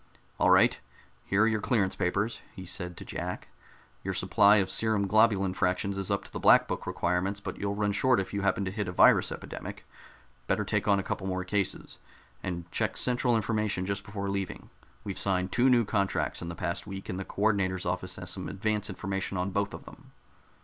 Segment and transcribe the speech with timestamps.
[0.39, 0.79] "All right,
[1.25, 3.49] here are your clearance papers," he said to Jack.
[4.03, 7.91] "Your supply of serum globulin fractions is up to black book requirements, but you'll run
[7.91, 9.85] short if you happen to hit a virus epidemic;
[10.47, 11.99] better take on a couple of more cases.
[12.41, 14.71] And check central information just before leaving.
[15.03, 18.31] We've signed two new contracts in the past week, and the co ordinator's office has
[18.31, 20.13] some advance information on both of them."